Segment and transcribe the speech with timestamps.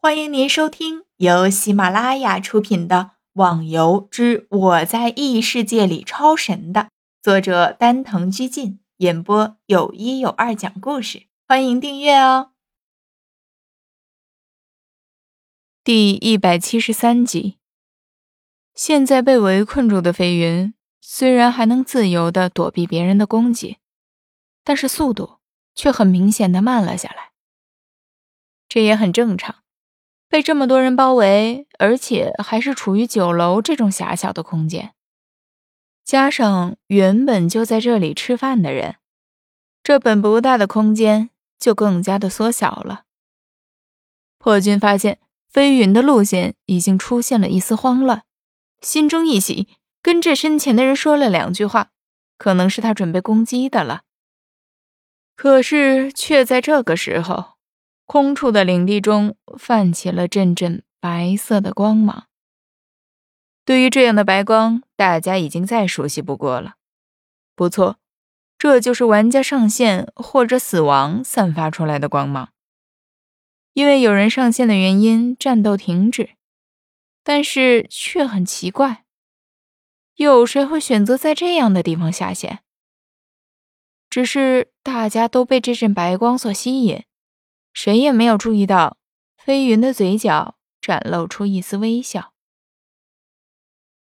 [0.00, 2.96] 欢迎您收听由喜马拉雅出品的
[3.32, 6.90] 《网游之我在异世界里超神》的
[7.20, 11.26] 作者丹藤居进演播，有一有二讲故事。
[11.48, 12.52] 欢迎订阅哦。
[15.82, 17.58] 第一百七十三集，
[18.76, 23.78] 现在被围困住的飞云，虽然还能自由的躲避别人的攻击，
[24.62, 25.40] 但是速度
[25.74, 27.32] 却很明显的慢了下来。
[28.68, 29.64] 这也很正常。
[30.28, 34.92] 被这么多人包围，而且还是处于酒楼这种狭小的空间，
[36.04, 38.96] 加上原本就在这里吃饭的人，
[39.82, 43.04] 这本不大的空间就更加的缩小了。
[44.36, 45.18] 破军发现
[45.48, 48.24] 飞云的路线已经出现了一丝慌乱，
[48.82, 49.66] 心中一喜，
[50.02, 51.90] 跟着身前的人说了两句话，
[52.36, 54.02] 可能是他准备攻击的了。
[55.34, 57.57] 可是却在这个时候。
[58.08, 62.26] 空处的领地中泛起了阵阵白色的光芒。
[63.66, 66.76] 对于这样的白光，大家已经再熟悉不过了。
[67.54, 67.98] 不错，
[68.56, 72.48] 这就是玩家上线或者死亡散发出来的光芒。
[73.74, 76.30] 因为有人上线的原因，战斗停止，
[77.22, 79.04] 但是却很奇怪，
[80.14, 82.60] 有谁会选择在这样的地方下线？
[84.08, 87.04] 只是大家都被这阵白光所吸引。
[87.80, 88.96] 谁也没有注意到，
[89.36, 92.32] 飞云的嘴角展露出一丝微笑。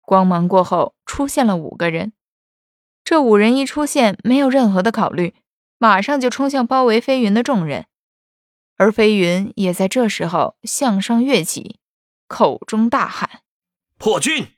[0.00, 2.14] 光芒过后，出现了五个人。
[3.04, 5.34] 这五人一出现，没有任何的考虑，
[5.76, 7.84] 马上就冲向包围飞云的众人。
[8.78, 11.80] 而飞云也在这时候向上跃起，
[12.26, 13.42] 口中大喊
[13.98, 14.52] ：“破军！”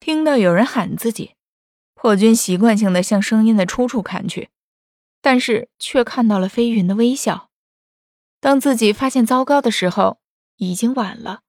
[0.00, 1.34] 听到有人喊自己，
[1.92, 4.48] 破军习惯性的向声音的出处看去，
[5.20, 7.47] 但是却看到了飞云的微笑。
[8.40, 10.20] 当自己发现糟糕的时候，
[10.56, 11.40] 已经晚了。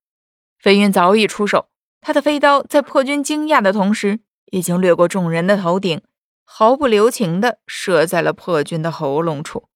[0.57, 1.69] 飞云早已出手，
[2.01, 6.01] 他的飞刀在破军惊讶的同时，已经掠过众人的头顶，
[6.43, 9.69] 毫不留情地射在了破军的喉咙处。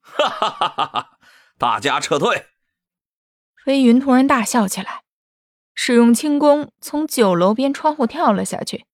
[0.00, 1.18] 哈哈哈哈哈！
[1.58, 2.46] 大家撤退！
[3.62, 5.02] 飞云突然大笑起来，
[5.74, 8.86] 使用轻功从酒楼边窗户跳了下去。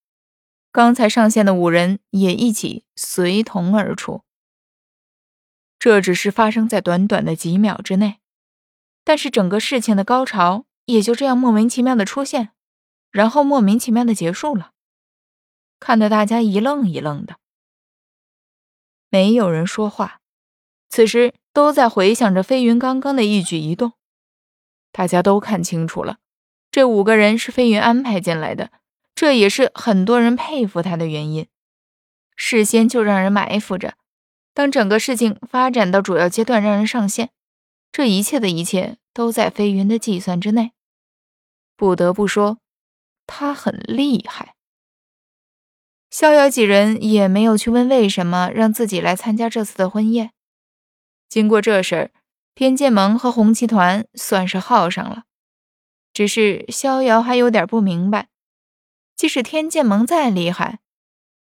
[0.72, 4.25] 刚才上线的五人也一起随同而出。
[5.86, 8.18] 这只是发生在短短的几秒之内，
[9.04, 12.48] 但是整个事情的高潮也就这样莫名其妙的出现，
[13.12, 14.72] 然后莫名其妙的结束了，
[15.78, 17.36] 看得大家一愣一愣的，
[19.10, 20.18] 没有人说话，
[20.88, 23.92] 此时都在回想着飞云刚刚的一举一动。
[24.90, 26.18] 大家都看清楚了，
[26.72, 28.72] 这五个人是飞云安排进来的，
[29.14, 31.46] 这也是很多人佩服他的原因，
[32.34, 33.94] 事先就让人埋伏着。
[34.56, 37.28] 当整个事情发展到主要阶段，让人上线，
[37.92, 40.72] 这一切的一切都在飞云的计算之内。
[41.76, 42.56] 不得不说，
[43.26, 44.54] 他很厉害。
[46.08, 50.30] 逍遥几人也没有去问为什么让自己来参加这次的婚宴。
[51.28, 52.10] 经过这事儿，
[52.54, 55.24] 天剑盟和红旗团算是耗上了。
[56.14, 58.28] 只是逍遥还有点不明白，
[59.14, 60.78] 即使天剑盟再厉害，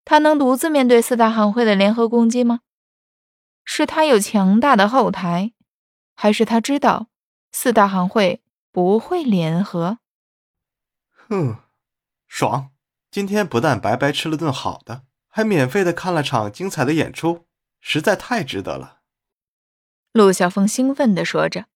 [0.06, 2.62] 他能独自面对四大行会的联合攻击吗？
[3.74, 5.54] 是他有强大的后台，
[6.14, 7.08] 还是他知道
[7.54, 10.00] 四大行会不会联合？
[11.30, 11.56] 哼，
[12.28, 12.72] 爽！
[13.10, 17.48] 今天不但白白吃了顿好的，还免费的看了场精彩的演出，
[17.80, 19.04] 实在太值得了。
[20.12, 21.68] 陆小凤兴奋地说着：“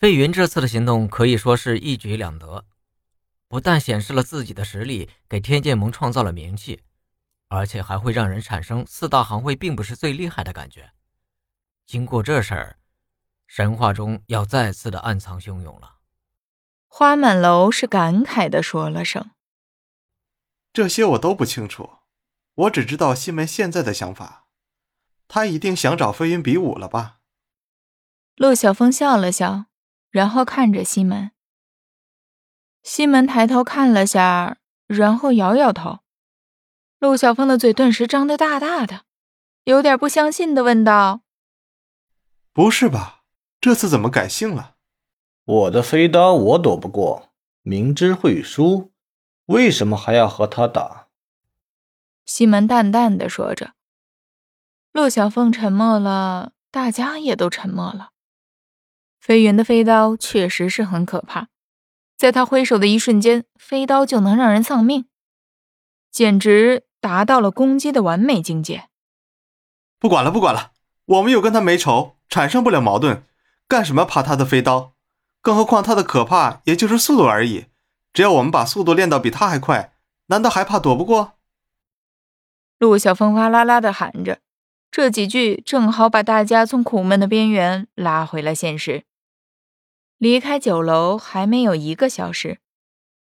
[0.00, 2.64] 飞云这次的行动可以说是一举两得，
[3.46, 6.80] 不但显示了自己的实力，给天剑盟创造了名气。”
[7.48, 10.92] 而且还会让人产生四大行会并不是最厉害的感觉。
[11.86, 12.78] 经过这事儿，
[13.46, 15.96] 神话中要再次的暗藏汹涌了。
[16.86, 19.30] 花满楼是感慨的说了声
[20.72, 21.98] ：“这些我都不清楚，
[22.54, 24.48] 我只知道西门现在的想法，
[25.26, 27.20] 他一定想找飞云比武了吧？”
[28.36, 29.66] 陆小峰笑了笑，
[30.10, 31.32] 然后看着西门。
[32.82, 36.00] 西门抬头看了下，然后摇摇头。
[37.00, 39.02] 陆小凤的嘴顿时张得大大的，
[39.62, 41.20] 有点不相信的问道
[42.52, 43.22] ：“不是吧？
[43.60, 44.74] 这次怎么改姓了？
[45.44, 47.30] 我的飞刀我躲不过，
[47.62, 48.92] 明知会输，
[49.46, 51.06] 为什么还要和他打？”
[52.26, 53.74] 西门淡淡的说着。
[54.90, 58.10] 陆小凤沉默了，大家也都沉默了。
[59.20, 61.46] 飞云的飞刀确实是很可怕，
[62.16, 65.08] 在他挥手的一瞬间，飞刀就能让人丧命，
[66.10, 66.87] 简直。
[67.00, 68.88] 达到了攻击的完美境界。
[69.98, 70.72] 不管了，不管了，
[71.06, 73.24] 我们又跟他没仇，产生不了矛盾，
[73.66, 74.94] 干什么怕他的飞刀？
[75.40, 77.66] 更何况他的可怕也就是速度而已。
[78.12, 79.92] 只要我们把速度练到比他还快，
[80.26, 81.34] 难道还怕躲不过？
[82.78, 84.40] 陆小凤哇啦啦的喊着，
[84.90, 89.04] 这几句正好把大家从苦闷的边缘拉回了现实。
[90.16, 92.58] 离开酒楼还没有一个小时，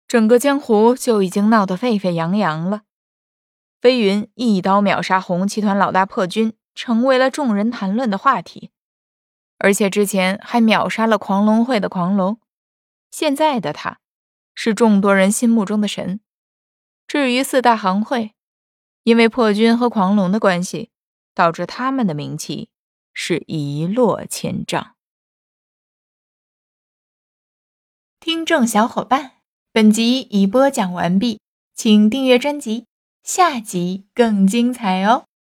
[0.07, 2.83] 整个江湖就已经闹得沸沸扬扬了。
[3.81, 8.69] 飞云一刀秒杀红旗团老大破军，成为了众人谈论的话题。
[9.57, 12.39] 而且之前还秒杀了狂龙会的狂龙，
[13.09, 13.99] 现在的他，
[14.53, 16.19] 是众多人心目中的神。
[17.07, 18.35] 至于四大行会，
[19.01, 20.91] 因为破军和狂龙的关系，
[21.33, 22.69] 导致他们的名气
[23.13, 24.95] 是一落千丈。
[28.19, 29.37] 听众小伙伴，
[29.71, 31.41] 本集已播讲完毕，
[31.73, 32.85] 请订阅专辑，
[33.23, 35.25] 下集更精彩哦。